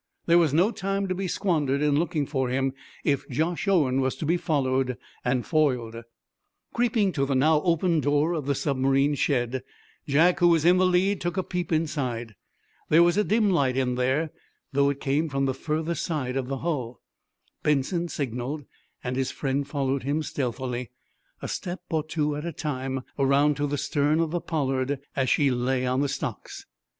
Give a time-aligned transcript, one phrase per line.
[0.25, 4.15] There was no time to be squandered in looking for him if Josh Owen was
[4.15, 5.95] to be followed and foiled.
[6.73, 9.61] Creeping to the now open door of the submarine's shed,
[10.07, 12.33] Jack, who was in the lead, took a peep inside.
[12.89, 14.31] There was a dim light in there,
[14.73, 16.99] though it came from the further side of the hull.
[17.61, 18.65] Benson signaled,
[19.03, 20.89] and his friend followed him, stealthily,
[21.43, 25.29] a step or two at a time, around to the stern of the "Pollard" as
[25.29, 26.65] she lay on the stocks.